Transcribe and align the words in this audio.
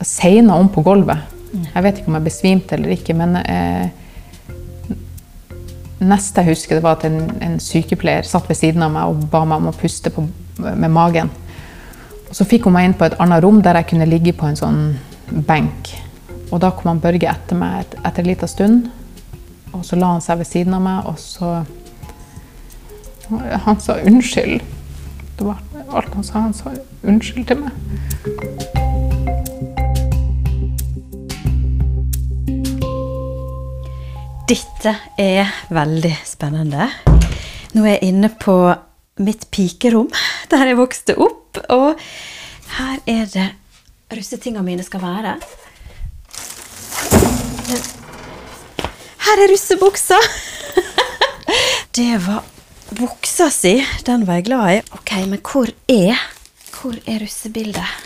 seina 0.00 0.56
om 0.56 0.68
på 0.72 0.84
gulvet. 0.84 1.36
Jeg 1.50 1.82
vet 1.82 1.98
ikke 1.98 2.10
om 2.12 2.18
jeg 2.18 2.26
besvimte 2.28 2.76
eller 2.76 2.94
ikke, 2.94 3.14
men 3.18 3.36
eh, 3.42 3.90
neste 6.00 6.44
jeg 6.44 6.54
husker, 6.54 6.78
det 6.78 6.84
var 6.84 6.98
at 6.98 7.06
en, 7.08 7.20
en, 7.42 7.58
sykepleier 7.60 8.26
satt 8.26 8.48
ved 8.48 8.58
siden 8.58 8.84
av 8.86 8.94
meg 8.94 9.10
og 9.10 9.26
ba 9.32 9.42
meg 9.44 9.60
om 9.60 9.70
å 9.72 9.76
puste 9.76 10.12
på, 10.14 10.24
med 10.60 10.90
magen. 10.94 11.32
Og 12.28 12.36
så 12.38 12.46
fikk 12.46 12.68
hun 12.68 12.76
meg 12.76 12.88
inn 12.88 12.96
på 12.96 13.08
et 13.08 13.18
annet 13.20 13.42
rom 13.44 13.58
der 13.64 13.80
jeg 13.80 13.90
kunne 13.92 14.08
ligge 14.08 14.34
på 14.36 14.46
en 14.46 14.58
sånn 14.58 14.80
benk. 15.48 15.92
Og 16.50 16.62
da 16.62 16.72
kom 16.74 16.92
han 16.92 17.02
Børge 17.02 17.28
etter 17.30 17.58
meg 17.58 17.82
et, 17.82 17.98
etter 18.04 18.24
en 18.24 18.30
liten 18.30 18.50
stund. 18.50 18.88
Og 19.74 19.84
så 19.86 19.98
la 19.98 20.14
han 20.14 20.24
seg 20.24 20.40
ved 20.40 20.50
siden 20.50 20.74
av 20.78 20.82
meg, 20.86 21.06
og 21.06 21.18
så 21.18 21.60
Han 23.30 23.78
sa 23.78 23.94
unnskyld. 24.02 24.58
Det 25.38 25.46
var 25.46 25.60
alt 25.94 26.14
han 26.14 26.24
sa. 26.26 26.40
Han 26.48 26.54
sa 26.54 26.72
unnskyld 27.06 27.46
til 27.46 27.62
meg. 27.62 28.69
Dette 34.50 34.90
er 35.14 35.46
veldig 35.70 36.10
spennende. 36.26 36.88
Nå 37.76 37.84
er 37.84 37.92
jeg 37.92 38.08
inne 38.08 38.32
på 38.34 38.54
mitt 39.22 39.44
pikerom, 39.54 40.08
der 40.50 40.72
jeg 40.72 40.78
vokste 40.80 41.14
opp. 41.22 41.60
Og 41.70 42.00
her 42.74 42.96
er 43.06 43.28
det 43.30 43.44
russetinga 44.10 44.64
mine 44.66 44.82
skal 44.82 45.04
være. 45.04 45.36
Her 49.28 49.44
er 49.46 49.54
russebuksa! 49.54 50.18
Det 52.00 52.18
var 52.26 52.42
buksa 52.98 53.52
si. 53.54 53.76
Den 54.02 54.26
var 54.26 54.40
jeg 54.40 54.50
glad 54.50 54.66
i. 54.74 54.82
Ok, 54.98 55.14
men 55.30 55.46
hvor 55.46 55.70
er 55.86 56.18
Hvor 56.74 56.98
er 57.06 57.22
russebildet? 57.22 57.98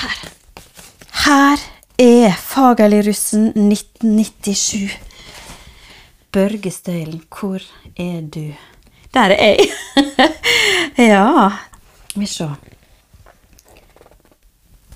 Her. 0.00 0.28
Her 1.26 1.72
er 1.98 2.32
Fagerli-russen 2.36 3.48
1997. 3.56 4.96
Børge 6.32 6.70
Støylen, 6.70 7.22
hvor 7.32 7.62
er 7.96 8.20
du? 8.20 8.52
Der 9.14 9.32
er 9.32 9.56
jeg. 9.56 9.70
ja 11.10 11.50
Vi 12.14 12.26
se. 12.26 12.48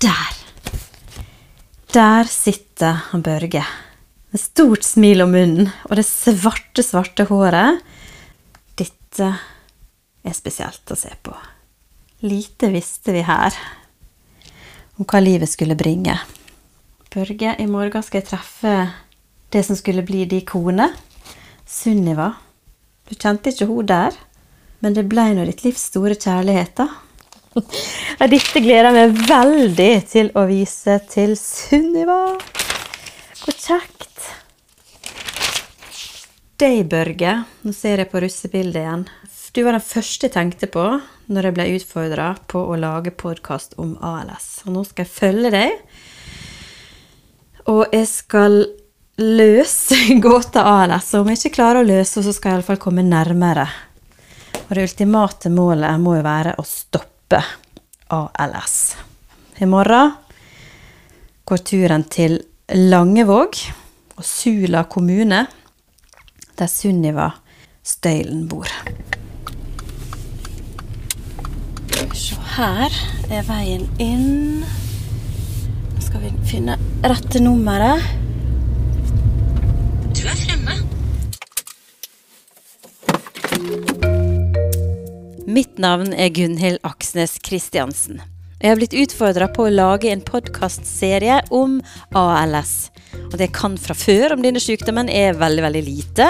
Der. 0.01 0.35
Der 1.93 2.23
sitter 2.29 2.99
Børge. 3.23 3.63
Med 4.31 4.39
stort 4.39 4.85
smil 4.85 5.21
om 5.21 5.33
munnen 5.33 5.71
og 5.89 5.95
det 5.97 6.05
svarte, 6.05 6.83
svarte 6.85 7.25
håret. 7.25 7.81
Dette 8.77 9.31
er 10.23 10.37
spesielt 10.37 10.93
å 10.93 10.95
se 10.95 11.11
på. 11.21 11.33
Lite 12.21 12.69
visste 12.69 13.11
vi 13.11 13.25
her 13.25 13.57
om 14.97 15.09
hva 15.09 15.19
livet 15.19 15.49
skulle 15.49 15.75
bringe. 15.75 16.19
Børge, 17.11 17.57
i 17.59 17.65
morgen 17.67 18.03
skal 18.07 18.21
jeg 18.21 18.29
treffe 18.29 18.73
det 19.51 19.65
som 19.67 19.75
skulle 19.75 20.03
bli 20.07 20.21
din 20.31 20.45
kone. 20.47 20.85
Sunniva. 21.67 22.29
Du 23.03 23.17
kjente 23.19 23.51
ikke 23.51 23.65
hun 23.67 23.89
der, 23.89 24.15
men 24.79 24.95
det 24.95 25.09
ble 25.11 25.25
nå 25.35 25.43
ditt 25.49 25.65
livs 25.65 25.89
store 25.89 26.15
kjærlighet, 26.15 26.71
da. 26.79 26.87
Dette 28.31 28.61
gleder 28.63 28.87
jeg 28.87 28.95
meg 28.95 29.19
veldig 29.27 29.89
til 30.07 30.31
å 30.39 30.45
vise 30.47 30.95
til 31.11 31.33
Sunniva. 31.35 32.37
Hvor 33.41 33.57
kjekt. 33.59 34.29
Deg, 36.63 36.85
Børge. 36.87 37.33
Nå 37.67 37.75
ser 37.75 38.05
jeg 38.05 38.11
på 38.13 38.21
russebildet 38.23 38.85
igjen. 38.85 39.03
Du 39.51 39.65
var 39.67 39.75
den 39.75 39.83
første 39.83 40.29
jeg 40.29 40.37
tenkte 40.37 40.71
på 40.71 40.87
når 41.27 41.49
jeg 41.49 41.59
ble 41.59 41.67
utfordra 41.75 42.31
på 42.47 42.63
å 42.71 42.79
lage 42.79 43.11
podkast 43.11 43.75
om 43.83 43.97
ALS. 43.99 44.61
Og 44.63 44.77
nå 44.77 44.85
skal 44.87 45.03
jeg 45.03 45.15
følge 45.17 45.53
deg 45.57 45.75
og 47.69 47.93
jeg 47.93 48.07
skal 48.09 48.63
løse 49.21 49.97
gåta 50.25 50.63
ALS. 50.65 51.13
Og 51.13 51.25
om 51.25 51.31
jeg 51.31 51.41
ikke 51.41 51.57
klarer 51.59 51.81
å 51.81 51.87
løse 51.87 52.19
henne, 52.19 52.27
så 52.29 52.35
skal 52.35 52.51
jeg 52.51 52.61
iallfall 52.61 52.81
komme 52.81 53.05
nærmere. 53.05 53.67
Og 54.67 54.75
det 54.75 54.87
ultimate 54.87 55.51
målet 55.53 55.99
må 56.01 56.17
jo 56.17 56.25
være 56.25 56.55
å 56.59 56.65
stoppe 56.67 57.41
ALS. 58.11 58.77
I 59.61 59.67
morgen 59.69 60.15
går 61.45 61.63
turen 61.67 62.05
til 62.09 62.39
Langevåg 62.71 63.57
og 64.15 64.25
Sula 64.25 64.85
kommune, 64.89 65.43
der 66.57 66.69
Sunniva 66.71 67.27
Støylen 67.83 68.45
bor. 68.49 68.69
Se 72.17 72.37
her 72.55 72.95
er 73.31 73.43
veien 73.47 73.85
inn 74.01 74.63
skal 76.11 76.23
vi 76.27 76.31
finne 76.43 76.73
rette 77.07 77.39
nummeret. 77.39 78.03
Du 80.11 80.25
er 80.27 80.35
fremme. 80.35 80.75
Mitt 85.47 85.79
navn 85.79 86.11
er 86.11 86.33
Gunhild 86.35 86.81
Aksnes 86.83 87.37
Kristiansen. 87.47 88.19
Jeg 88.59 88.73
har 88.73 88.81
blitt 88.81 88.97
utfordra 88.97 89.47
på 89.55 89.69
å 89.69 89.71
lage 89.71 90.11
en 90.11 90.23
podkastserie 90.25 91.39
om 91.55 91.79
ALS. 92.11 92.91
Og 93.29 93.37
det 93.37 93.47
jeg 93.47 93.55
kan 93.55 93.77
fra 93.79 93.95
før 93.95 94.35
om 94.35 94.43
denne 94.43 94.59
sykdommen, 94.59 95.07
er 95.07 95.39
veldig 95.39 95.63
veldig 95.63 95.83
lite. 95.85 96.27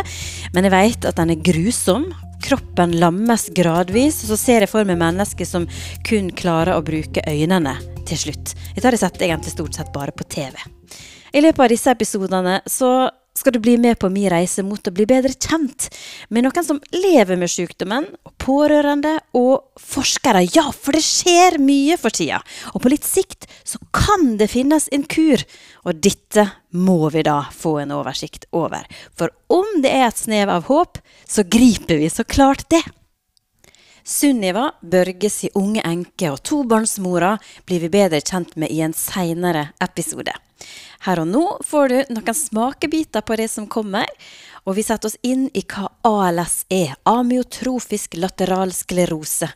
Men 0.54 0.70
jeg 0.70 0.76
vet 0.76 1.10
at 1.10 1.18
den 1.18 1.34
er 1.34 1.42
grusom. 1.42 2.12
Kroppen 2.46 2.94
lammes 3.02 3.50
gradvis, 3.58 4.22
og 4.22 4.36
så 4.36 4.38
ser 4.46 4.68
jeg 4.68 4.74
for 4.76 4.86
meg 4.86 5.02
mennesker 5.02 5.50
som 5.50 5.66
kun 6.06 6.30
klarer 6.38 6.78
å 6.78 6.86
bruke 6.86 7.26
øynene 7.26 7.80
til 8.08 8.20
slutt. 8.26 8.54
Dette 8.76 8.86
har 8.88 8.98
jeg 8.98 9.04
sett 9.06 9.24
egentlig 9.26 9.56
stort 9.56 9.78
sett 9.78 9.92
bare 9.96 10.14
på 10.16 10.28
TV. 10.30 10.58
I 11.32 11.42
løpet 11.44 11.64
av 11.64 11.72
disse 11.72 11.92
episodene 11.94 12.60
så 12.68 13.10
skal 13.38 13.56
du 13.56 13.60
bli 13.64 13.78
med 13.78 14.00
på 14.00 14.10
min 14.12 14.30
reise 14.30 14.64
mot 14.64 14.88
å 14.88 14.94
bli 14.94 15.06
bedre 15.08 15.32
kjent 15.32 15.88
med 16.30 16.44
noen 16.46 16.66
som 16.66 16.82
lever 16.92 17.40
med 17.40 17.52
sykdommen, 17.52 18.08
og 18.28 18.34
pårørende 18.42 19.14
og 19.38 19.80
forskere. 19.80 20.44
Ja, 20.52 20.68
for 20.76 20.98
det 20.98 21.04
skjer 21.06 21.58
mye 21.62 21.98
for 22.02 22.14
tida. 22.14 22.42
Og 22.76 22.84
på 22.84 22.92
litt 22.92 23.08
sikt 23.08 23.48
så 23.64 23.80
kan 23.96 24.36
det 24.42 24.52
finnes 24.52 24.90
en 24.92 25.08
kur. 25.08 25.44
Og 25.88 26.02
dette 26.04 26.50
må 26.76 27.10
vi 27.14 27.24
da 27.26 27.46
få 27.56 27.78
en 27.82 27.96
oversikt 27.96 28.50
over. 28.52 28.84
For 29.18 29.32
om 29.52 29.80
det 29.84 29.94
er 29.96 30.10
et 30.10 30.22
snev 30.22 30.52
av 30.52 30.68
håp, 30.68 31.00
så 31.26 31.48
griper 31.48 32.02
vi 32.04 32.12
så 32.12 32.28
klart 32.28 32.68
det. 32.74 32.84
Sunniva 34.04 34.72
Børges 34.82 35.44
unge 35.54 35.82
enke 35.86 36.32
og 36.34 36.42
tobarnsmora 36.48 37.36
blir 37.70 37.84
vi 37.84 37.90
bedre 37.94 38.22
kjent 38.22 38.56
med 38.58 38.74
i 38.74 38.82
en 38.82 38.96
seinere 38.98 39.68
episode. 39.84 40.34
Her 41.06 41.22
og 41.22 41.30
nå 41.30 41.44
får 41.66 41.90
du 41.90 42.14
noen 42.16 42.38
smakebiter 42.38 43.26
på 43.26 43.38
det 43.40 43.48
som 43.50 43.68
kommer, 43.70 44.10
og 44.66 44.78
vi 44.78 44.86
setter 44.86 45.10
oss 45.10 45.18
inn 45.26 45.48
i 45.58 45.64
hva 45.66 45.88
ALS 46.06 46.66
er, 46.70 46.94
amyotrofisk 47.10 48.18
lateral 48.22 48.74
sklerose. 48.74 49.50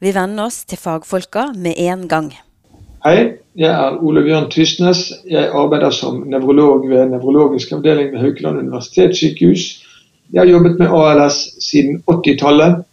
Vi 0.00 0.12
venner 0.12 0.48
oss 0.48 0.64
til 0.68 0.80
fagfolka 0.80 1.50
med 1.56 1.80
en 1.80 2.08
gang. 2.08 2.32
Hei, 3.04 3.36
jeg 3.56 3.68
er 3.68 3.98
Ole 4.00 4.22
Bjørn 4.24 4.50
Tysnes. 4.52 5.10
Jeg 5.28 5.50
arbeider 5.52 5.92
som 5.92 6.22
nevrolog 6.28 6.86
ved 6.88 7.10
nevrologisk 7.12 7.72
avdeling 7.76 8.14
ved 8.14 8.22
Haukeland 8.24 8.62
universitetssykehus. 8.64 9.64
Jeg 10.32 10.40
har 10.40 10.48
jobbet 10.48 10.80
med 10.80 10.88
ALS 10.88 11.42
siden 11.60 12.00
80-tallet. 12.08 12.84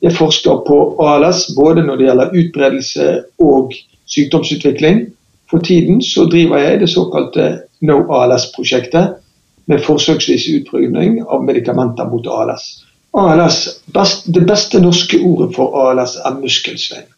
Jeg 0.00 0.16
forsker 0.16 0.62
på 0.66 0.76
ALS 1.04 1.50
både 1.56 1.84
når 1.84 1.96
det 1.96 2.06
gjelder 2.06 2.36
utbredelse 2.42 3.08
og 3.38 3.74
sykdomsutvikling. 4.08 5.02
For 5.50 5.58
tiden 5.58 6.02
så 6.02 6.24
driver 6.30 6.58
jeg 6.58 6.80
det 6.80 6.88
såkalte 6.88 7.48
No 7.80 7.98
ALS-prosjektet 8.20 9.18
med 9.66 9.82
forsøksvis 9.84 10.46
utprøving 10.56 11.20
av 11.28 11.44
medikamenter 11.44 12.08
mot 12.08 12.26
ALS. 12.26 12.70
ALS 13.12 13.60
best, 13.94 14.28
det 14.34 14.46
beste 14.46 14.80
norske 14.80 15.20
ordet 15.20 15.54
for 15.56 15.76
ALS 15.84 16.16
er 16.24 16.38
muskelsvein. 16.38 17.08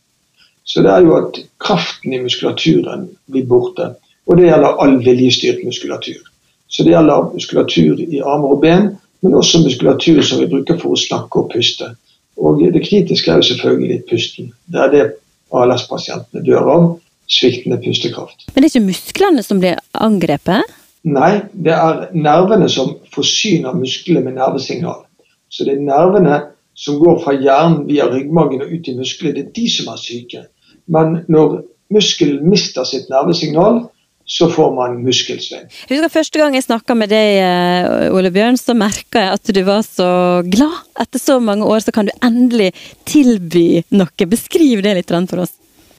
Så 0.65 0.83
det 0.83 0.91
er 0.91 1.07
jo 1.07 1.17
at 1.19 1.39
kraften 1.61 2.13
i 2.15 2.21
muskulaturen 2.23 3.09
blir 3.31 3.47
borte. 3.47 3.93
Og 4.27 4.39
det 4.39 4.47
gjelder 4.49 4.79
all 4.83 4.99
viljestyrt 5.05 5.65
muskulatur. 5.67 6.23
Så 6.69 6.85
det 6.87 6.95
gjelder 6.95 7.33
muskulatur 7.35 8.01
i 8.01 8.23
armer 8.23 8.55
og 8.57 8.61
ben, 8.63 8.87
men 9.23 9.35
også 9.35 9.63
muskulatur 9.63 10.23
som 10.23 10.41
vi 10.41 10.51
bruker 10.51 10.79
for 10.79 10.95
å 10.95 10.99
snakke 10.99 11.43
og 11.43 11.51
puste. 11.53 11.93
Og 12.41 12.63
det 12.75 12.85
kritiske 12.87 13.31
er 13.31 13.41
jo 13.41 13.49
selvfølgelig 13.51 14.03
pusten. 14.11 14.53
Det 14.73 14.81
er 14.81 14.93
det 14.93 15.05
ALS-pasientene 15.53 16.45
dør 16.47 16.71
av. 16.75 16.87
Sviktende 17.33 17.79
pustekraft. 17.81 18.49
Men 18.53 18.63
det 18.63 18.69
er 18.69 18.73
ikke 18.73 18.89
musklene 18.91 19.45
som 19.47 19.61
blir 19.63 19.79
angrepet? 19.95 20.67
Nei, 21.09 21.45
det 21.53 21.73
er 21.75 22.09
nervene 22.15 22.69
som 22.71 22.97
forsyner 23.15 23.75
musklene 23.75 24.25
med 24.27 24.37
nervesignal. 24.37 25.05
Så 25.49 25.65
det 25.67 25.77
er 25.77 25.87
nervene 25.87 26.41
som 26.79 26.99
går 27.01 27.21
fra 27.25 27.35
hjernen 27.37 27.87
via 27.89 28.09
ryggmargen 28.11 28.65
og 28.65 28.73
ut 28.73 28.89
i 28.89 28.97
musklene, 28.97 29.37
det 29.37 29.45
er 29.47 29.57
de 29.57 29.69
som 29.71 29.91
er 29.93 30.01
syke. 30.01 30.45
Men 30.93 31.23
når 31.33 31.63
muskelen 31.93 32.47
mister 32.49 32.87
sitt 32.89 33.11
nervesignal, 33.13 33.85
så 34.33 34.49
får 34.49 34.71
man 34.75 35.01
muskelsvinn. 35.05 35.67
Husker 35.91 36.13
Første 36.13 36.41
gang 36.41 36.55
jeg 36.57 36.65
snakka 36.65 36.95
med 36.97 37.11
deg, 37.13 37.35
eh, 37.45 38.15
Ole 38.17 38.31
Bjørn, 38.33 38.57
så 38.57 38.73
merka 38.73 39.21
jeg 39.21 39.37
at 39.37 39.51
du 39.53 39.61
var 39.67 39.83
så 39.85 40.09
glad. 40.49 40.79
Etter 41.03 41.21
så 41.21 41.37
mange 41.41 41.69
år 41.69 41.85
så 41.85 41.93
kan 41.93 42.09
du 42.09 42.13
endelig 42.25 42.71
tilby 43.05 43.83
noe. 43.93 44.29
Beskriv 44.33 44.81
det 44.87 44.97
litt 44.97 45.13
for 45.13 45.45
oss. 45.45 45.53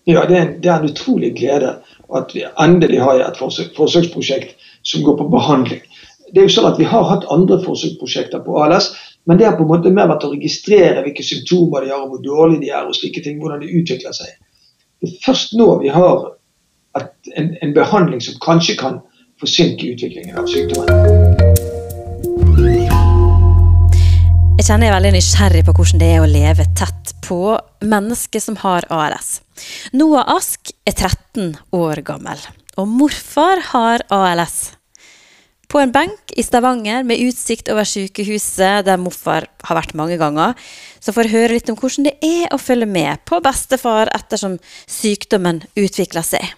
Ja, 0.09 0.25
det 0.25 0.35
er, 0.35 0.41
en, 0.41 0.56
det 0.63 0.71
er 0.71 0.81
en 0.81 0.89
utrolig 0.89 1.31
glede 1.38 1.77
at 2.13 2.33
vi 2.33 2.44
endelig 2.59 3.00
har 3.06 3.21
et 3.21 3.38
forsøk, 3.38 3.71
forsøksprosjekt 3.77 4.57
som 4.81 5.06
går 5.06 5.19
på 5.21 5.29
behandling. 5.31 5.86
Det 6.33 6.41
er 6.41 6.50
jo 6.50 6.56
sånn 6.57 6.71
at 6.71 6.79
Vi 6.81 6.89
har 6.89 7.06
hatt 7.06 7.29
andre 7.31 7.62
forsøksprosjekter 7.62 8.41
på 8.44 8.57
ALS, 8.65 8.89
men 9.29 9.38
det 9.38 9.45
har 9.45 9.59
på 9.59 9.63
en 9.68 9.75
måte 9.75 9.94
mer 9.94 10.09
vært 10.09 10.25
å 10.25 10.33
registrere 10.33 11.06
hvilke 11.06 11.24
symptomer 11.24 11.86
de 11.86 11.94
har, 11.94 12.01
og 12.01 12.15
hvor 12.15 12.24
dårlige 12.25 12.65
de 12.65 12.74
er, 12.74 12.88
og 12.89 12.97
slike 12.97 13.21
ting, 13.21 13.38
hvordan 13.39 13.62
de 13.62 13.69
utvikler 13.77 14.15
seg. 14.18 14.33
Det 15.00 15.12
er 15.12 15.21
først 15.21 15.53
nå 15.59 15.69
vi 15.83 15.94
har 15.94 16.33
en, 16.99 17.55
en 17.61 17.73
behandling 17.75 18.21
som 18.21 18.37
kanskje 18.43 18.77
kan 18.79 18.99
forsinke 19.41 19.93
utviklingen 19.93 20.37
av 20.37 20.49
sykdommen. 20.49 21.53
Jeg 24.53 24.67
kjenner 24.69 24.87
jeg 24.87 24.93
er 24.93 24.95
veldig 24.95 25.15
nysgjerrig 25.17 25.63
på 25.67 25.73
hvordan 25.75 25.99
det 25.99 26.11
er 26.13 26.21
å 26.23 26.29
leve 26.29 26.65
tett 26.77 27.15
på 27.25 27.39
mennesker 27.83 28.43
som 28.43 28.55
har 28.61 28.85
ALS. 28.93 29.41
Noah 29.91 30.29
Ask 30.37 30.71
er 30.87 30.93
13 30.93 31.57
år 31.75 31.99
gammel, 32.05 32.39
og 32.79 32.87
morfar 32.87 33.59
har 33.73 34.05
ALS. 34.13 34.77
På 35.67 35.81
en 35.81 35.91
benk 35.91 36.31
i 36.37 36.45
Stavanger 36.45 37.03
med 37.03 37.19
utsikt 37.25 37.67
over 37.73 37.87
sykehuset, 37.89 38.85
der 38.85 39.01
morfar 39.01 39.49
har 39.65 39.79
vært 39.81 39.95
mange 39.97 40.19
ganger, 40.21 40.53
så 41.01 41.11
får 41.11 41.27
jeg 41.27 41.33
høre 41.33 41.57
litt 41.57 41.71
om 41.73 41.79
hvordan 41.79 42.07
det 42.07 42.17
er 42.23 42.53
å 42.53 42.61
følge 42.61 42.87
med 42.87 43.23
på 43.25 43.41
bestefar 43.43 44.13
ettersom 44.13 44.59
sykdommen 44.85 45.63
utvikler 45.73 46.23
seg. 46.23 46.53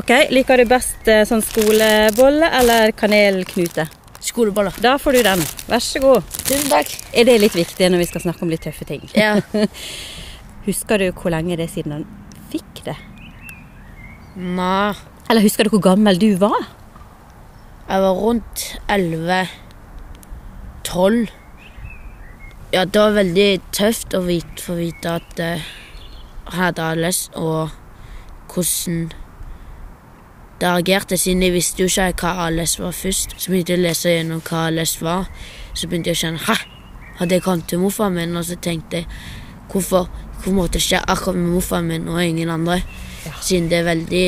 Ok, 0.00 0.08
Liker 0.32 0.56
du 0.56 0.64
best 0.70 1.08
eh, 1.12 1.20
sånn 1.28 1.42
skolebolle 1.44 2.48
eller 2.56 2.94
kanelknute? 2.96 3.84
Skoleboller. 4.24 4.72
Da 4.80 4.94
får 4.96 5.18
du 5.18 5.20
den. 5.26 5.42
Vær 5.68 5.82
så 5.84 6.00
god. 6.00 6.30
Tusen 6.46 6.70
takk. 6.72 6.94
Er 7.12 7.26
det 7.28 7.34
litt 7.42 7.58
viktig 7.58 7.90
når 7.92 8.00
vi 8.00 8.06
skal 8.08 8.24
snakke 8.24 8.46
om 8.46 8.52
litt 8.54 8.64
tøffe 8.64 8.86
ting? 8.88 9.04
Ja. 9.12 9.34
husker 10.68 11.02
du 11.02 11.10
hvor 11.10 11.34
lenge 11.34 11.58
det 11.60 11.66
er 11.66 11.74
siden 11.74 11.92
han 11.98 12.06
fikk 12.54 12.80
det? 12.86 12.96
Nei. 14.40 14.94
Eller 15.28 15.44
husker 15.44 15.68
du 15.68 15.74
hvor 15.74 15.84
gammel 15.84 16.16
du 16.16 16.30
var? 16.40 16.56
Jeg 17.84 18.04
var 18.06 18.16
rundt 18.24 18.64
11 18.88 19.44
12 20.88 21.26
Ja, 22.72 22.86
det 22.86 22.96
var 22.96 23.18
veldig 23.18 23.50
tøft 23.76 24.16
å 24.16 24.22
vite, 24.24 24.56
få 24.64 24.78
vite 24.80 25.18
at 25.20 25.42
uh, 25.42 25.72
jeg 26.46 26.56
hadde 26.56 26.86
ALS, 26.94 27.26
og 27.36 27.74
hvordan 28.54 29.10
det 30.62 30.70
reagerte, 30.70 31.16
siden 31.18 31.42
jeg 31.42 31.52
visste 31.56 31.82
jo 31.82 31.88
ikke 31.90 32.22
hva 32.22 32.46
ALS 32.46 32.76
var 32.78 32.92
først. 32.94 33.34
Så 33.34 33.50
begynte 33.50 33.72
jeg 33.74 33.80
å 33.80 33.82
lese 33.82 34.12
gjennom 34.12 34.42
hva 34.46 34.66
ALS 34.68 34.92
var. 35.02 35.24
Så 35.74 35.88
begynte 35.88 36.12
jeg 36.12 36.18
å 36.18 36.20
kjenne 36.20 36.42
Hæ? 36.46 36.54
Hadde 37.18 37.34
jeg 37.34 37.42
kommet 37.42 37.66
til 37.68 37.82
morfaren 37.82 38.14
min? 38.14 38.36
Og 38.38 38.44
så 38.46 38.54
tenkte 38.62 39.00
jeg 39.00 39.08
hvorfor, 39.72 40.06
hvorfor 40.36 40.54
måtte 40.54 40.78
det 40.78 40.84
skje 40.84 41.00
akkurat 41.02 41.40
med 41.40 41.50
morfaren 41.56 41.90
min 41.90 42.06
og 42.08 42.22
ingen 42.22 42.52
andre? 42.54 42.78
Ja. 43.26 43.34
Siden 43.42 43.66
det 43.72 43.80
er 43.80 43.88
veldig 43.90 44.26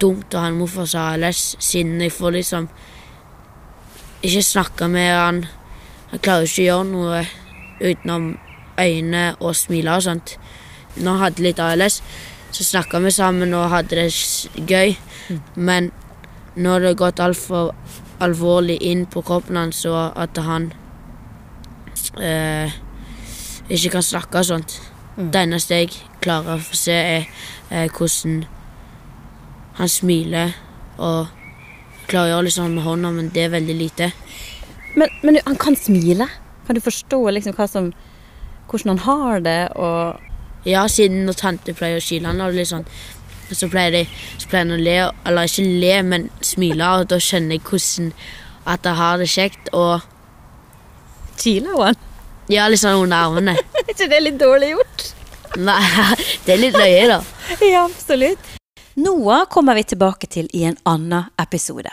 dumt 0.00 0.32
å 0.32 0.46
ha 0.46 0.48
en 0.48 0.58
morfar 0.62 0.88
som 0.88 1.04
har 1.04 1.18
ALS, 1.18 1.44
siden 1.60 2.00
jeg 2.00 2.16
får 2.16 2.38
liksom 2.38 2.68
ikke 4.24 4.46
snakke 4.48 4.88
med 4.88 5.12
han. 5.12 5.44
Han 6.14 6.24
klarer 6.24 6.48
ikke 6.48 6.62
å 6.62 6.68
gjøre 6.70 6.88
noe 6.88 7.24
utenom 7.84 8.30
øyne 8.80 9.26
og 9.40 9.52
smile 9.60 9.98
og 9.98 10.08
sånt. 10.08 10.38
Når 10.96 11.10
han 11.10 11.24
hadde 11.26 11.44
litt 11.44 11.60
ALS, 11.60 12.00
så 12.54 12.64
snakka 12.64 13.00
vi 13.02 13.10
sammen 13.10 13.54
og 13.58 13.70
hadde 13.72 13.98
det 13.98 14.66
gøy. 14.70 14.94
Men 15.56 15.90
nå 16.54 16.76
har 16.76 16.84
det 16.84 16.96
gått 17.00 17.22
altfor 17.22 17.72
alvorlig 18.22 18.76
inn 18.86 19.06
på 19.10 19.24
kroppen 19.26 19.58
hans, 19.58 19.82
og 19.90 20.14
at 20.14 20.38
han 20.46 20.68
eh, 22.22 22.74
ikke 23.66 23.96
kan 23.96 24.06
snakke 24.06 24.38
og 24.38 24.50
sånt. 24.52 24.76
Mm. 25.16 25.30
Det 25.34 25.40
eneste 25.40 25.80
jeg 25.80 25.96
klarer 26.22 26.54
å 26.54 26.62
få 26.62 26.78
se, 26.78 26.94
er 26.94 27.26
eh, 27.70 27.88
hvordan 27.90 28.44
han 29.80 29.90
smiler 29.90 30.54
og 31.02 31.32
klarer 32.06 32.28
å 32.28 32.32
gjøre 32.34 32.46
litt 32.46 32.56
sånn 32.58 32.76
med 32.76 32.86
hånda, 32.86 33.10
men 33.16 33.32
det 33.34 33.48
er 33.48 33.56
veldig 33.56 33.76
lite. 33.80 34.12
Men, 34.94 35.10
men 35.26 35.40
han 35.42 35.58
kan 35.58 35.74
smile? 35.78 36.28
Kan 36.68 36.78
du 36.78 36.84
forstå 36.84 37.18
liksom 37.34 37.58
som, 37.66 37.90
hvordan 38.70 38.94
han 38.94 39.02
har 39.08 39.42
det? 39.42 39.58
og 39.74 40.23
ja, 40.64 40.86
siden 40.88 41.24
når 41.28 41.38
tante 41.40 41.74
pleier 41.76 42.00
å 42.00 42.04
kile 42.04 42.30
han, 42.30 42.40
og 42.44 42.56
litt 42.56 42.70
sånn, 42.70 42.86
så 43.52 43.68
pleier 43.70 43.92
de 43.92 44.02
så 44.40 44.48
pleier 44.48 44.64
han 44.64 44.76
å 44.76 44.80
le, 44.80 44.96
eller 45.28 45.50
ikke 45.50 45.66
le, 45.82 45.94
men 46.08 46.26
smile, 46.44 46.90
og 47.00 47.10
da 47.12 47.20
skjønner 47.20 47.58
jeg 47.58 47.66
hvordan 47.68 48.10
at 48.74 48.88
jeg 48.88 49.00
har 49.00 49.20
det 49.20 49.30
kjekt, 49.30 49.70
og 49.76 50.10
Kiler 51.34 51.80
han? 51.80 51.96
Ja, 52.52 52.68
litt 52.70 52.80
sånn 52.82 53.00
under 53.02 53.26
armene. 53.26 53.56
er 53.80 53.90
ikke 53.90 54.08
det 54.10 54.20
litt 54.22 54.38
dårlig 54.40 54.70
gjort? 54.74 55.08
Nei, 55.58 55.80
det 56.46 56.54
er 56.54 56.62
litt 56.62 56.78
løye, 56.78 57.04
da. 57.10 57.20
ja, 57.72 57.84
absolutt. 57.84 58.54
Noah 59.00 59.48
kommer 59.50 59.74
vi 59.74 59.86
tilbake 59.90 60.30
til 60.30 60.48
i 60.54 60.64
en 60.68 60.78
annen 60.86 61.30
episode. 61.42 61.90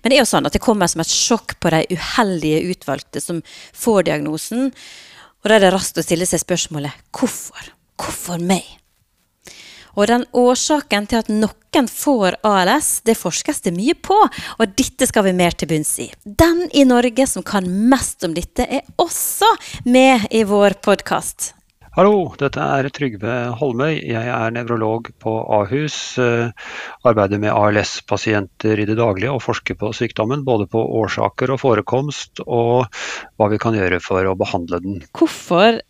Men 0.00 0.12
det 0.12 0.16
er 0.16 0.22
jo 0.22 0.30
sånn 0.30 0.46
at 0.48 0.54
det 0.54 0.62
kommer 0.64 0.88
som 0.88 1.02
et 1.02 1.12
sjokk 1.12 1.58
på 1.60 1.72
de 1.74 1.82
uheldige 1.92 2.62
utvalgte 2.72 3.20
som 3.20 3.42
får 3.76 4.06
diagnosen, 4.08 4.70
og 5.40 5.48
da 5.48 5.56
er 5.56 5.66
det 5.66 5.74
raskt 5.74 5.98
å 6.00 6.04
stille 6.04 6.28
seg 6.28 6.42
spørsmålet 6.42 6.96
hvorfor? 7.16 7.72
Hvorfor 8.00 8.40
meg? 8.40 8.64
Og 9.98 10.06
den 10.08 10.24
årsaken 10.36 11.08
til 11.10 11.20
at 11.20 11.30
noen 11.32 11.88
får 11.90 12.38
ALS, 12.46 12.90
det 13.04 13.18
forskes 13.18 13.60
det 13.66 13.74
mye 13.76 13.96
på, 13.98 14.16
og 14.16 14.74
dette 14.78 15.08
skal 15.10 15.26
vi 15.26 15.36
mer 15.36 15.56
til 15.58 15.70
bunns 15.72 15.92
i. 16.02 16.08
Den 16.24 16.64
i 16.72 16.86
Norge 16.88 17.26
som 17.28 17.44
kan 17.46 17.66
mest 17.90 18.24
om 18.24 18.36
dette, 18.36 18.64
er 18.64 18.86
også 19.02 19.50
med 19.90 20.30
i 20.30 20.44
vår 20.46 20.78
podkast. 20.84 21.54
Hallo, 21.90 22.30
dette 22.38 22.62
er 22.62 22.86
Trygve 22.94 23.32
Holmøy. 23.58 23.96
Jeg 24.06 24.28
er 24.30 24.52
nevrolog 24.54 25.08
på 25.18 25.32
Ahus. 25.56 25.96
Eh, 26.22 26.52
arbeider 27.02 27.42
med 27.42 27.50
ALS-pasienter 27.50 28.78
i 28.78 28.86
det 28.86 28.94
daglige 29.00 29.32
og 29.34 29.42
forsker 29.42 29.74
på 29.74 29.90
sykdommen. 29.98 30.44
Både 30.46 30.68
på 30.70 30.84
årsaker 31.00 31.50
og 31.50 31.58
forekomst, 31.64 32.44
og 32.46 32.86
hva 33.34 33.50
vi 33.50 33.58
kan 33.58 33.74
gjøre 33.74 33.98
for 34.04 34.22
å 34.22 34.36
behandle 34.38 34.78
den. 34.84 35.00
Hvorfor 35.18 35.82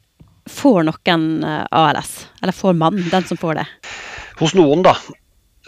får 0.51 0.85
noen 0.89 1.29
eh, 1.45 1.65
ALS, 1.71 2.15
eller 2.43 2.57
får 2.57 2.77
man 2.79 2.99
den 3.11 3.27
som 3.29 3.41
får 3.41 3.61
det? 3.61 3.67
Hos 4.41 4.55
noen, 4.59 4.85
da, 4.87 4.97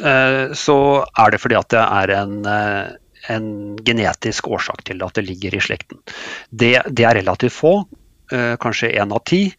eh, 0.02 0.52
så 0.56 0.79
er 1.05 1.32
det 1.32 1.40
fordi 1.43 1.58
at 1.58 1.70
det 1.75 1.84
er 1.84 2.14
en, 2.17 2.37
eh, 2.49 2.93
en 3.32 3.49
genetisk 3.87 4.50
årsak 4.50 4.84
til 4.88 5.05
at 5.05 5.19
det 5.19 5.26
ligger 5.29 5.56
i 5.56 5.62
slekten. 5.62 6.02
Det, 6.50 6.75
det 6.90 7.06
er 7.08 7.20
relativt 7.23 7.58
få, 7.61 7.76
kanskje 8.32 8.88
én 8.96 9.11
av 9.12 9.20
ti, 9.29 9.50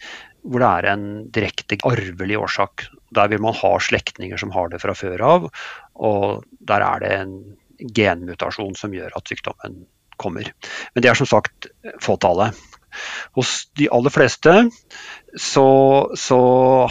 hvor 0.42 0.64
det 0.64 0.70
er 0.80 0.86
en 0.90 1.04
direkte 1.36 1.78
arvelig 1.86 2.40
årsak. 2.42 2.88
Der 3.14 3.28
vil 3.30 3.44
man 3.44 3.54
ha 3.54 3.70
slektninger 3.78 4.40
som 4.42 4.50
har 4.56 4.72
det 4.72 4.80
fra 4.82 4.96
før 4.98 5.22
av, 5.22 5.46
og 5.94 6.48
der 6.66 6.82
er 6.82 7.04
det 7.04 7.12
en 7.20 7.36
genmutasjon 7.94 8.74
som 8.80 8.96
gjør 8.96 9.14
at 9.20 9.30
sykdommen 9.30 9.84
kommer. 10.18 10.50
Men 10.94 11.06
det 11.06 11.12
er 11.12 11.20
som 11.20 11.30
sagt 11.30 11.70
fåtallet. 12.02 12.58
Hos 13.38 13.56
de 13.80 13.90
aller 13.94 14.14
fleste 14.14 14.56
så, 15.40 15.68
så 16.20 16.40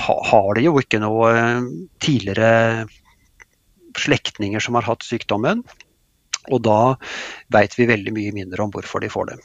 har 0.01 0.55
de 0.59 0.67
jo 0.67 0.77
ikke 0.81 1.01
noe 1.03 1.31
eh, 1.37 1.71
tidligere 2.03 2.53
slektninger 3.99 4.63
som 4.63 4.79
har 4.79 4.89
hatt 4.89 5.05
sykdommen. 5.07 5.63
Og 6.51 6.63
da 6.65 6.97
veit 7.55 7.77
vi 7.79 7.91
veldig 7.91 8.15
mye 8.17 8.33
mindre 8.35 8.65
om 8.65 8.73
hvorfor 8.75 9.03
de 9.05 9.11
får 9.13 9.33
det. 9.33 9.39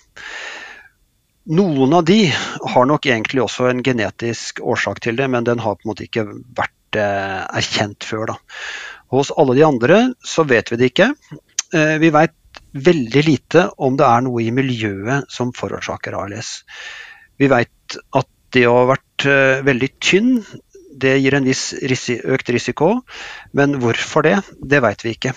Noen 1.57 1.93
av 1.95 2.03
de 2.07 2.25
har 2.73 2.87
nok 2.89 3.05
egentlig 3.07 3.43
også 3.45 3.69
en 3.69 3.83
genetisk 3.85 4.59
årsak 4.59 4.99
til 5.05 5.15
det, 5.19 5.29
men 5.31 5.45
den 5.47 5.61
har 5.63 5.77
på 5.77 5.85
en 5.85 5.91
måte 5.93 6.07
ikke 6.07 6.25
vært 6.57 6.99
eh, 6.99 7.43
erkjent 7.61 8.03
før. 8.03 8.33
Da. 8.33 8.35
Hos 9.13 9.31
alle 9.31 9.55
de 9.55 9.63
andre 9.63 10.01
så 10.25 10.43
vet 10.47 10.73
vi 10.73 10.79
det 10.81 10.91
ikke. 10.91 11.13
Eh, 11.71 11.95
vi 12.03 12.11
veit 12.11 12.35
veldig 12.73 13.23
lite 13.25 13.67
om 13.83 13.97
det 13.99 14.07
er 14.07 14.23
noe 14.25 14.43
i 14.43 14.53
miljøet 14.53 15.29
som 15.33 15.53
forårsaker 15.55 16.17
ALS. 16.17 16.61
Vi 17.37 17.49
vet 17.51 17.97
at 18.17 18.29
det 18.55 18.65
å 18.67 18.77
ha 18.79 18.89
vært 18.93 19.27
uh, 19.27 19.63
veldig 19.67 19.89
tynn, 20.03 20.37
det 20.97 21.17
gir 21.21 21.35
en 21.37 21.45
viss 21.45 21.71
risi 21.85 22.17
økt 22.25 22.49
risiko. 22.55 23.01
Men 23.57 23.77
hvorfor 23.83 24.25
det, 24.25 24.37
det 24.57 24.81
vet 24.85 25.03
vi 25.05 25.13
ikke 25.17 25.35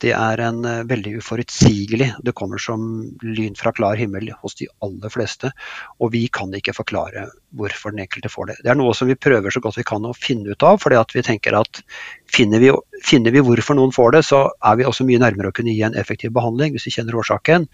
det 0.00 0.12
er 0.16 0.40
en 0.44 0.62
uh, 0.64 0.82
veldig 0.88 1.16
uforutsigelig. 1.20 2.10
Det 2.24 2.34
kommer 2.36 2.60
som 2.62 2.82
lyn 3.22 3.56
fra 3.58 3.72
klar 3.76 3.98
himmel 4.00 4.30
hos 4.42 4.56
de 4.58 4.68
aller 4.84 5.12
fleste. 5.12 5.52
Og 6.00 6.12
vi 6.14 6.24
kan 6.32 6.52
ikke 6.56 6.74
forklare 6.76 7.26
hvorfor 7.56 7.94
den 7.94 8.04
enkelte 8.04 8.30
får 8.32 8.50
det. 8.50 8.56
Det 8.64 8.72
er 8.72 8.78
noe 8.78 8.94
som 8.96 9.10
vi 9.10 9.18
prøver 9.18 9.52
så 9.52 9.62
godt 9.62 9.78
vi 9.80 9.86
kan 9.86 10.06
å 10.06 10.14
finne 10.16 10.54
ut 10.54 10.66
av. 10.66 10.80
fordi 10.80 11.00
vi 11.14 11.26
tenker 11.26 11.56
at 11.58 11.82
finner 12.30 12.62
vi, 12.62 12.72
finner 13.04 13.34
vi 13.34 13.44
hvorfor 13.44 13.76
noen 13.78 13.92
får 13.92 14.16
det, 14.16 14.24
så 14.28 14.42
er 14.64 14.80
vi 14.80 14.88
også 14.88 15.06
mye 15.08 15.20
nærmere 15.22 15.50
å 15.50 15.56
kunne 15.56 15.74
gi 15.74 15.82
en 15.86 15.98
effektiv 15.98 16.32
behandling 16.36 16.74
hvis 16.74 16.88
vi 16.88 16.94
kjenner 16.96 17.18
årsaken. 17.20 17.68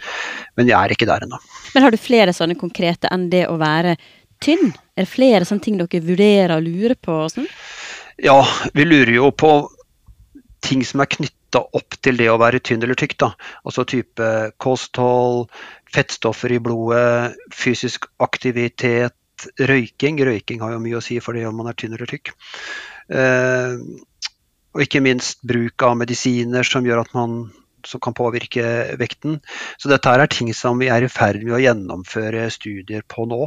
Men 0.57 0.69
vi 0.69 0.75
er 0.77 0.93
ikke 0.93 1.09
der 1.09 1.27
ennå. 1.27 1.41
Men 1.75 1.87
har 1.87 1.95
du 1.95 2.01
flere 2.01 2.35
sånne 2.37 2.59
konkrete 2.59 3.13
enn 3.13 3.29
det 3.33 3.47
å 3.51 3.59
være 3.61 3.97
tynn? 4.43 4.73
Er 4.97 5.05
det 5.05 5.13
flere 5.13 5.47
sånne 5.49 5.65
ting 5.65 5.79
dere 5.81 6.05
vurderer 6.05 6.57
og 6.59 6.67
lurer 6.67 6.97
på? 6.99 7.23
Sånn? 7.33 7.49
Ja, 8.23 8.41
vi 8.73 8.87
lurer 8.89 9.13
jo 9.13 9.31
på 9.33 9.53
ting 10.65 10.85
som 10.87 11.03
er 11.05 11.11
knyttet 11.13 11.35
knytta 11.47 11.63
opp 11.73 11.97
til 12.03 12.17
det 12.19 12.29
å 12.31 12.39
være 12.39 12.61
tynn 12.61 12.83
eller 12.83 12.97
tykk. 12.99 13.17
Da. 13.19 13.35
Altså 13.65 13.85
type 13.85 14.53
kosthold, 14.59 15.49
fettstoffer 15.93 16.53
i 16.53 16.59
blodet, 16.59 17.37
fysisk 17.53 18.07
aktivitet, 18.19 19.15
røyking. 19.59 20.19
Røyking 20.19 20.61
har 20.61 20.73
jo 20.73 20.81
mye 20.83 20.99
å 20.99 21.05
si 21.05 21.21
for 21.21 21.35
det 21.35 21.47
om 21.47 21.57
man 21.57 21.69
er 21.69 21.77
tynn 21.77 21.95
eller 21.95 22.07
tykk. 22.07 22.35
Eh, 23.09 23.77
og 24.75 24.83
ikke 24.83 25.01
minst 25.01 25.41
bruk 25.47 25.83
av 25.83 25.97
medisiner 25.97 26.67
som 26.67 26.85
gjør 26.85 27.05
at 27.05 27.15
man 27.15 27.47
som 27.87 28.01
kan 28.03 28.17
påvirke 28.17 28.97
vekten. 28.99 29.39
Så 29.79 29.89
dette 29.89 30.11
er 30.11 30.27
ting 30.27 30.51
som 30.53 30.79
vi 30.81 30.89
er 30.91 31.07
i 31.07 31.09
ferd 31.09 31.45
med 31.45 31.55
å 31.55 31.63
gjennomføre 31.63 32.49
studier 32.51 33.07
på 33.07 33.29
nå. 33.31 33.47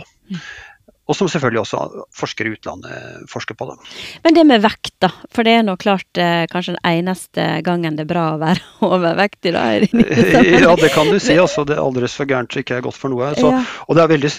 Og 1.09 1.17
som 1.17 1.29
selvfølgelig 1.31 1.63
også 1.63 2.05
forskere 2.13 2.51
i 2.51 2.53
utlandet 2.53 3.29
forsker 3.31 3.57
på. 3.57 3.65
Da. 3.71 3.77
Men 4.25 4.35
det 4.37 4.43
med 4.45 4.61
vekt, 4.61 4.93
da. 5.01 5.09
For 5.33 5.47
det 5.47 5.55
er 5.57 5.63
nå 5.65 5.73
klart 5.81 6.21
eh, 6.21 6.43
kanskje 6.51 6.75
den 6.75 6.83
eneste 6.85 7.47
gangen 7.65 7.97
det 7.97 8.05
er 8.05 8.11
bra 8.11 8.25
å 8.35 8.41
være 8.41 8.61
overvektig, 8.93 9.55
da? 9.55 9.63
ja, 10.65 10.75
det 10.77 10.91
kan 10.93 11.09
du 11.09 11.17
si. 11.17 11.33
Altså, 11.41 11.65
det 11.65 11.79
aldri 11.81 12.09
så 12.11 12.27
gærent 12.29 12.53
ikke 12.61 12.77
er 12.77 12.85
godt 12.85 12.99
for 13.01 13.13
noe. 13.13 13.31
Så, 13.39 13.49
ja. 13.55 13.63
Og 13.87 13.97
det 13.97 14.05
er 14.05 14.13
veldig, 14.13 14.33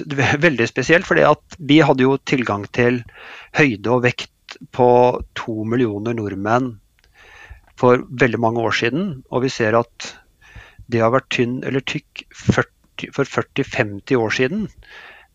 veldig 0.47 0.71
spesielt, 0.71 1.09
for 1.09 1.19
vi 1.59 1.81
hadde 1.83 2.07
jo 2.07 2.15
tilgang 2.31 2.69
til 2.77 3.03
høyde 3.59 3.91
og 3.91 4.07
vekt 4.07 4.61
på 4.75 4.89
to 5.39 5.63
millioner 5.67 6.15
nordmenn 6.15 6.77
for 7.81 8.03
veldig 8.23 8.41
mange 8.43 8.63
år 8.63 8.77
siden. 8.77 9.13
Og 9.35 9.47
vi 9.47 9.53
ser 9.53 9.79
at 9.79 10.13
det 10.91 11.03
har 11.03 11.15
vært 11.15 11.31
tynn 11.35 11.61
eller 11.67 11.83
tykk 11.87 12.27
40, 12.35 13.11
for 13.17 13.27
40-50 13.39 14.19
år 14.21 14.35
siden 14.37 14.69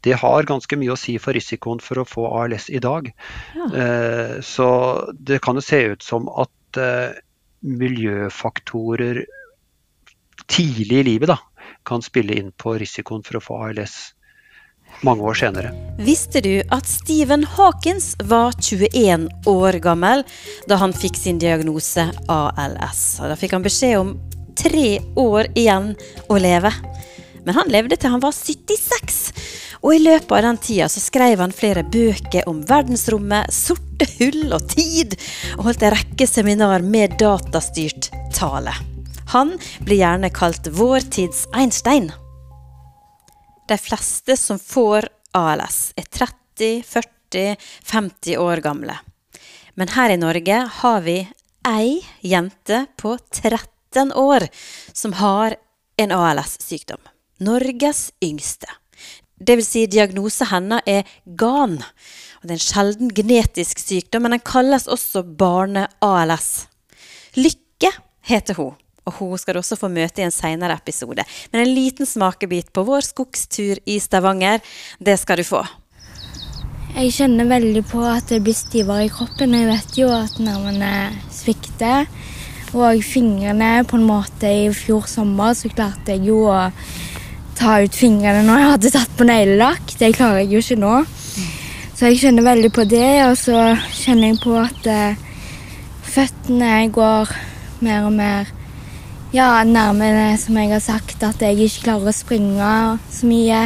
det 0.05 0.19
har 0.21 0.45
ganske 0.45 0.77
mye 0.77 0.93
å 0.93 1.00
si 1.00 1.17
for 1.21 1.33
risikoen 1.33 1.81
for 1.81 2.01
å 2.01 2.05
få 2.05 2.27
ALS 2.43 2.69
i 2.69 2.81
dag. 2.83 3.09
Ja. 3.57 3.69
Eh, 3.81 4.35
så 4.45 4.67
det 5.17 5.41
kan 5.45 5.57
jo 5.57 5.65
se 5.65 5.81
ut 5.95 6.05
som 6.05 6.29
at 6.29 6.79
eh, 6.81 7.17
miljøfaktorer 7.65 9.24
tidlig 10.45 11.01
i 11.01 11.07
livet 11.09 11.33
da, 11.33 11.39
kan 11.85 12.05
spille 12.05 12.38
inn 12.38 12.51
på 12.53 12.75
risikoen 12.77 13.25
for 13.25 13.39
å 13.39 13.43
få 13.47 13.57
ALS 13.69 13.97
mange 15.01 15.25
år 15.25 15.39
senere. 15.41 15.74
Visste 15.97 16.41
du 16.45 16.53
at 16.69 16.85
Stephen 16.88 17.43
Hawkins 17.55 18.13
var 18.29 18.53
21 18.62 19.27
år 19.50 19.79
gammel 19.83 20.21
da 20.69 20.77
han 20.81 20.93
fikk 20.93 21.17
sin 21.17 21.41
diagnose 21.41 22.12
ALS? 22.31 23.03
Da 23.25 23.35
fikk 23.39 23.57
han 23.57 23.65
beskjed 23.65 23.97
om 24.03 24.13
tre 24.55 25.00
år 25.19 25.50
igjen 25.57 25.95
å 26.29 26.38
leve. 26.39 26.71
Men 27.45 27.57
han 27.59 27.69
levde 27.69 27.97
til 28.00 28.13
han 28.13 28.24
var 28.24 28.33
76. 28.33 29.19
Og 29.86 29.94
i 29.94 30.01
løpet 30.01 30.32
av 30.34 30.42
den 30.42 30.58
tida 30.58 30.88
så 30.89 31.01
skrev 31.04 31.44
han 31.44 31.54
flere 31.54 31.84
bøker 31.86 32.48
om 32.50 32.63
verdensrommet, 32.65 33.54
sorte 33.54 34.08
hull 34.18 34.56
og 34.56 34.65
tid, 34.72 35.13
og 35.60 35.68
holdt 35.68 35.84
en 35.86 35.94
rekke 35.94 36.25
seminar 36.25 36.82
med 36.82 37.13
datastyrt 37.22 38.10
tale. 38.34 38.74
Han 39.36 39.54
blir 39.86 40.01
gjerne 40.01 40.32
kalt 40.34 40.72
vår 40.74 41.06
tids 41.13 41.44
Einstein. 41.54 42.10
De 43.70 43.77
fleste 43.77 44.34
som 44.42 44.58
får 44.62 45.06
ALS, 45.38 45.94
er 45.98 46.10
30, 46.10 46.82
40, 46.89 47.56
50 47.86 48.42
år 48.42 48.62
gamle. 48.65 48.98
Men 49.77 49.92
her 49.94 50.13
i 50.13 50.18
Norge 50.18 50.62
har 50.80 51.01
vi 51.06 51.20
ei 51.70 52.00
jente 52.25 52.86
på 52.98 53.18
13 53.38 54.15
år 54.18 54.48
som 54.94 55.13
har 55.22 55.58
en 56.01 56.15
ALS-sykdom. 56.15 57.01
Norges 57.46 58.10
yngste. 58.24 58.70
Vil 59.39 59.65
si, 59.65 59.84
diagnosen 59.92 60.48
hennes 60.48 60.86
er 60.88 61.04
GAN. 61.25 61.80
Og 62.39 62.48
det 62.48 62.54
er 62.54 62.58
en 62.60 62.63
sjelden 62.63 63.12
genetisk 63.12 63.82
sykdom, 63.82 64.24
men 64.25 64.38
den 64.38 64.44
kalles 64.46 64.88
også 64.88 65.25
barne-ALS. 65.38 66.68
Lykke 67.36 67.92
heter 68.30 68.56
hun, 68.56 68.75
og 69.04 69.18
hun 69.20 69.39
skal 69.42 69.58
du 69.58 69.60
også 69.60 69.77
få 69.80 69.89
møte 69.92 70.24
i 70.24 70.27
en 70.27 70.34
senere 70.34 70.77
episode. 70.77 71.25
Men 71.51 71.65
en 71.65 71.74
liten 71.75 72.08
smakebit 72.08 72.72
på 72.72 72.86
vår 72.88 73.04
skogstur 73.10 73.82
i 73.86 74.00
Stavanger, 74.00 74.63
det 75.04 75.18
skal 75.20 75.42
du 75.42 75.48
få. 75.48 75.65
Jeg 76.96 77.12
kjenner 77.12 77.50
veldig 77.50 77.82
på 77.92 78.06
at 78.08 78.30
det 78.32 78.39
blir 78.46 78.56
stivere 78.56 79.10
i 79.10 79.12
kroppen. 79.12 79.51
Jeg 79.51 79.68
vet 79.68 79.98
jo 80.00 80.13
at 80.15 80.38
nervene 80.39 80.92
svikter. 81.27 82.08
Og 82.75 83.04
fingrene 83.04 83.84
på 83.88 84.00
en 84.00 84.08
måte 84.08 84.48
I 84.48 84.70
fjor 84.75 85.04
sommer 85.08 85.54
så 85.56 85.70
klarte 85.72 86.15
jeg 86.15 86.30
jo 86.30 86.46
å 86.48 86.70
ta 87.55 87.77
ut 87.83 87.95
fingrene 87.95 88.43
når 88.45 88.59
jeg 88.59 88.71
hadde 88.74 88.93
tatt 88.95 89.13
på 89.17 89.27
neglelakk. 89.27 89.95
Det 90.00 90.13
klarer 90.17 90.43
jeg 90.43 90.51
jo 90.53 90.63
ikke 90.63 90.81
nå. 90.81 90.95
Så 91.95 92.09
jeg 92.09 92.19
kjenner 92.25 92.43
veldig 92.43 92.71
på 92.75 92.83
det, 92.91 93.12
og 93.29 93.38
så 93.39 93.69
kjenner 93.95 94.33
jeg 94.33 94.41
på 94.43 94.57
at 94.59 94.89
eh, 94.91 95.21
føttene 96.03 96.74
går 96.91 97.31
mer 97.85 98.07
og 98.09 98.13
mer 98.17 98.51
ja, 99.35 99.63
nærmere, 99.67 100.35
som 100.39 100.57
jeg 100.59 100.71
har 100.74 100.83
sagt, 100.83 101.24
at 101.24 101.41
jeg 101.43 101.59
ikke 101.65 101.88
klarer 101.88 102.12
å 102.12 102.15
springe 102.15 102.74
så 103.12 103.27
mye 103.27 103.62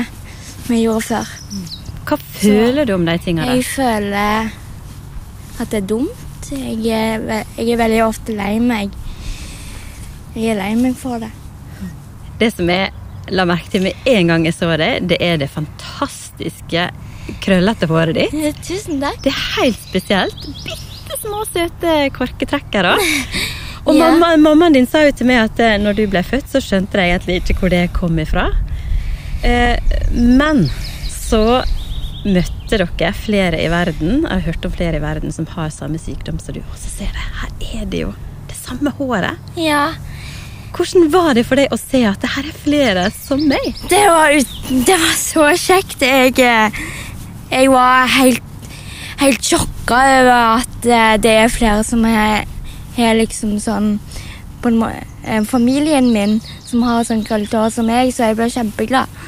som 0.66 0.76
jeg 0.76 0.86
gjorde 0.86 1.06
før. 1.10 1.34
Hva 2.10 2.18
føler 2.22 2.84
så, 2.84 2.88
du 2.90 2.94
om 2.96 3.10
de 3.10 3.18
tingene? 3.26 3.58
Jeg 3.58 3.66
føler 3.70 4.54
at 5.60 5.74
det 5.74 5.82
er 5.82 5.90
dumt. 5.90 6.50
Jeg 6.50 6.80
er, 6.90 7.44
jeg 7.58 7.74
er 7.74 7.82
veldig 7.82 8.00
ofte 8.08 8.34
lei 8.38 8.56
meg. 8.62 8.94
Jeg 10.34 10.54
er 10.54 10.62
lei 10.62 10.72
meg 10.80 10.98
for 10.98 11.22
det. 11.22 11.30
Det 12.40 12.54
som 12.54 12.70
er 12.74 12.94
la 13.36 13.46
merke 13.50 13.72
til 13.74 13.86
med 13.86 14.10
en 14.10 14.34
gang 14.34 14.46
jeg 14.48 14.58
så 14.58 14.72
det, 14.80 14.92
det 15.10 15.20
er 15.24 15.40
det 15.42 15.50
fantastiske 15.52 16.90
krøllete 17.44 17.90
håret 17.90 18.18
ditt. 18.18 18.62
Tusen 18.66 19.02
takk. 19.02 19.20
Det 19.24 19.34
er 19.34 19.42
helt 19.60 19.82
spesielt. 19.82 20.48
Bitte 20.66 21.20
små, 21.22 21.44
søte 21.50 21.98
korketrekkere. 22.16 22.96
Og 23.88 23.96
ja. 23.96 24.10
mamma, 24.10 24.36
mammaen 24.38 24.76
din 24.76 24.88
sa 24.90 25.06
jo 25.06 25.14
til 25.16 25.30
meg 25.30 25.46
at 25.48 25.62
eh, 25.64 25.78
når 25.82 25.98
du 25.98 26.04
ble 26.12 26.22
født, 26.26 26.50
så 26.52 26.62
skjønte 26.62 27.00
jeg 27.00 27.16
egentlig 27.16 27.40
ikke 27.42 27.56
hvor 27.62 27.74
det 27.74 27.86
kom 27.96 28.20
ifra. 28.22 28.50
Eh, 29.46 29.78
men 30.14 30.66
så 31.10 31.62
møtte 32.26 32.82
dere 32.82 33.14
flere 33.16 33.62
i 33.64 33.70
verden. 33.72 34.26
Jeg 34.26 34.30
har 34.30 34.46
hørt 34.50 34.66
om 34.68 34.74
flere 34.76 35.00
i 35.00 35.04
verden 35.04 35.34
som 35.34 35.48
har 35.56 35.72
samme 35.74 36.02
sykdom 36.02 36.42
som 36.44 36.58
du. 36.58 36.62
Og 36.66 36.78
så 36.78 36.92
ser 37.00 37.10
jeg, 37.10 37.30
her 37.40 37.80
er 37.80 37.90
det 37.90 38.04
jo 38.04 38.14
det 38.50 38.58
samme 38.60 38.92
håret. 39.00 39.40
Ja, 39.58 39.94
hvordan 40.76 41.10
var 41.14 41.34
det 41.38 41.46
for 41.48 41.60
deg 41.60 41.74
å 41.74 41.80
se 41.80 42.04
at 42.08 42.22
det 42.24 42.32
her 42.36 42.48
er 42.50 42.62
flere 42.64 43.06
som 43.16 43.42
meg? 43.50 43.68
Det 43.92 44.02
var, 44.06 44.36
det 44.88 44.98
var 45.02 45.16
så 45.20 45.50
kjekt. 45.60 46.02
Jeg, 46.06 46.36
eh, 46.40 46.80
jeg 47.52 47.72
var 47.74 48.10
helt, 48.20 48.44
helt 49.22 49.46
sjokka 49.46 50.00
over 50.20 50.42
at 50.60 50.88
eh, 50.88 51.16
det 51.22 51.36
er 51.46 51.54
flere 51.54 51.84
som 51.88 52.06
er, 52.08 52.46
er 52.98 53.20
liksom 53.20 53.58
sånn 53.64 53.96
på 54.60 54.72
en 54.72 54.82
måte, 54.82 55.06
eh, 55.24 55.44
Familien 55.48 56.12
min 56.14 56.40
som 56.66 56.84
har 56.84 57.06
sånn 57.08 57.24
krøllete 57.28 57.60
hår 57.60 57.72
som 57.74 57.88
meg, 57.90 58.12
så 58.14 58.30
jeg 58.30 58.40
ble 58.40 58.50
kjempeglad. 58.52 59.20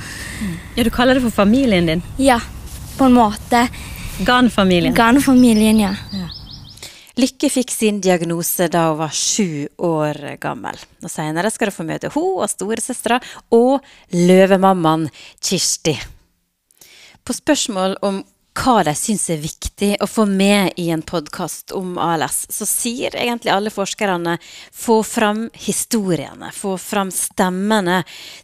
Ja, 0.76 0.84
Du 0.84 0.90
kaller 0.90 1.16
det 1.16 1.24
for 1.24 1.34
familien 1.44 1.86
din? 1.86 2.04
Ja, 2.18 2.40
på 2.98 3.06
en 3.06 3.16
måte. 3.18 3.68
Gan-familien? 4.26 4.94
Gan-familien, 4.98 5.80
ja. 5.80 5.96
ja. 6.14 6.28
Lykke 7.20 7.50
fikk 7.52 7.74
sin 7.74 8.00
diagnose 8.04 8.70
da 8.72 8.86
hun 8.90 9.02
var 9.02 9.16
sju 9.16 9.68
år 9.84 10.20
gammel. 10.42 10.78
Og 11.04 11.12
Senere 11.12 11.52
skal 11.52 11.72
du 11.72 11.76
få 11.76 11.86
møte 11.88 12.12
hun 12.14 12.44
og 12.44 12.52
storesøstera 12.52 13.20
og 13.56 13.82
løvemammaen 14.16 15.10
Kirsti. 15.44 15.98
På 17.22 17.36
spørsmål 17.36 18.00
om 18.06 18.24
hva 18.58 18.82
de 18.84 18.94
syns 18.98 19.30
er 19.32 19.40
viktig 19.40 19.94
å 20.04 20.08
få 20.10 20.26
med 20.28 20.80
i 20.82 20.90
en 20.92 21.04
podkast 21.08 21.72
om 21.76 21.96
ALS, 22.02 22.44
så 22.52 22.68
sier 22.68 23.16
egentlig 23.16 23.54
alle 23.54 23.72
forskerne 23.72 24.38
få 24.76 25.00
fram 25.08 25.46
historiene, 25.56 26.52
få 26.52 26.76
fram 26.82 27.14
stemmene 27.16 28.02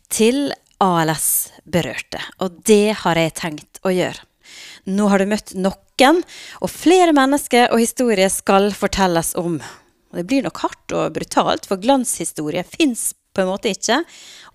til 0.07 0.47
ALS-berørte. 0.83 2.21
Og 2.43 2.61
det 2.67 2.95
har 3.03 3.19
jeg 3.19 3.35
tenkt 3.35 3.81
å 3.83 3.91
gjøre. 3.91 4.23
Nå 4.87 5.09
har 5.11 5.19
du 5.19 5.31
møtt 5.33 5.51
noen, 5.57 5.83
og 6.05 6.69
flere 6.69 7.13
mennesker 7.15 7.71
og 7.71 7.81
historier 7.81 8.29
skal 8.29 8.69
fortelles 8.77 9.33
om. 9.39 9.57
Det 10.13 10.25
blir 10.27 10.45
nok 10.45 10.61
hardt 10.63 10.93
og 10.95 11.15
brutalt, 11.15 11.65
for 11.67 11.81
glanshistorie 11.81 12.63
fins 12.63 13.13
på 13.35 13.43
en 13.43 13.51
måte 13.51 13.69
ikke. 13.69 13.99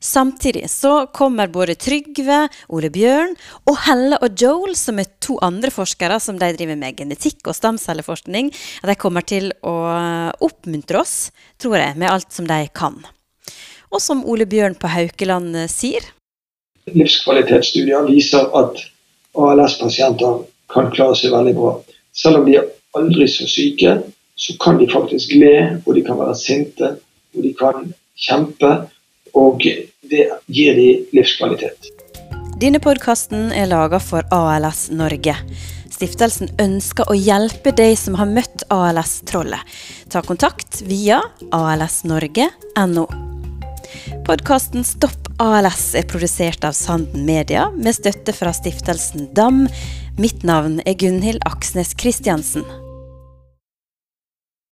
Samtidig 0.02 0.64
så 0.70 1.06
kommer 1.14 1.50
både 1.52 1.76
Trygve, 1.78 2.48
Ole 2.74 2.90
Bjørn 2.90 3.36
og 3.70 3.76
Helle 3.84 4.18
og 4.18 4.34
Joel, 4.38 4.74
som 4.78 4.98
er 4.98 5.10
to 5.22 5.36
andre 5.44 5.70
forskere 5.70 6.18
som 6.22 6.38
de 6.40 6.48
driver 6.56 6.78
med 6.80 6.98
genetikk 6.98 7.46
og 7.46 7.54
stamcelleforskning, 7.58 8.50
de 8.82 8.96
kommer 8.98 9.22
til 9.22 9.52
å 9.62 9.74
oppmuntre 10.42 11.02
oss, 11.04 11.30
tror 11.62 11.78
jeg, 11.78 11.98
med 12.00 12.10
alt 12.10 12.32
som 12.34 12.48
de 12.50 12.64
kan. 12.74 12.98
Og 13.92 14.02
som 14.02 14.24
Ole 14.26 14.48
Bjørn 14.48 14.74
på 14.80 14.90
Haukeland 14.90 15.54
sier 15.70 16.06
Livskvalitetsstudier 16.90 18.08
viser 18.08 18.48
at 18.58 18.80
ALS-pasienter 19.38 20.40
kan 20.72 20.90
klare 20.94 21.16
seg 21.18 21.34
veldig 21.34 21.54
bra. 21.56 21.76
Selv 22.16 22.40
om 22.40 22.48
de 22.48 22.58
er 22.60 22.68
aldri 22.98 23.28
så 23.30 23.46
syke, 23.48 23.98
så 24.36 24.56
kan 24.60 24.78
de 24.80 24.88
faktisk 24.90 25.34
le, 25.38 25.80
og 25.86 25.94
de 25.96 26.04
kan 26.06 26.18
være 26.18 26.36
sinte, 26.38 26.94
og 27.36 27.44
de 27.44 27.52
kan 27.58 27.92
kjempe. 28.18 28.72
Og 29.32 29.64
det 30.10 30.26
gir 30.52 30.74
de 30.76 30.88
livskvalitet. 31.16 31.88
Denne 32.60 32.82
podkasten 32.84 33.48
er 33.56 33.70
laga 33.70 33.96
for 34.02 34.26
ALS 34.34 34.90
Norge. 34.92 35.32
Stiftelsen 35.92 36.50
ønsker 36.60 37.08
å 37.08 37.16
hjelpe 37.16 37.72
de 37.78 37.88
som 37.96 38.18
har 38.20 38.28
møtt 38.28 38.66
ALS-trollet. 38.74 39.62
Ta 40.12 40.20
kontakt 40.26 40.82
via 40.84 41.22
alsnorge.no. 41.54 43.06
Podkasten 44.26 44.84
Stopp 44.84 45.30
ALS 45.42 45.92
er 45.98 46.06
produsert 46.10 46.64
av 46.68 46.76
Sanden 46.76 47.24
Media 47.26 47.68
med 47.72 47.96
støtte 47.96 48.34
fra 48.36 48.52
stiftelsen 48.54 49.30
DAM. 49.36 49.64
Mitt 50.18 50.44
navn 50.44 50.78
er 50.80 50.94
Gunhild 50.94 51.40
Aksnes 51.46 51.96
Kristiansen. 51.96 52.64